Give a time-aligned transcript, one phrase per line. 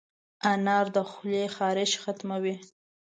[0.51, 2.55] انار د خولې خارش ختموي.